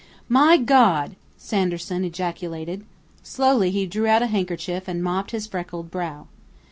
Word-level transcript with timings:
"My 0.29 0.57
God!" 0.57 1.15
Sanderson 1.37 2.03
ejaculated. 2.03 2.85
Slowly 3.21 3.69
he 3.69 3.85
drew 3.85 4.07
out 4.07 4.23
a 4.23 4.25
handkerchief 4.25 4.87
and 4.87 5.03
mopped 5.03 5.29
his 5.29 5.45
freckled 5.45 5.91
brow. 5.91 6.25